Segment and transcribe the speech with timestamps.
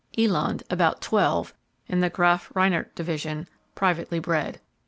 [0.17, 1.53] Eland: About 12
[1.87, 4.59] in the Graaff Reinet division, privately bred.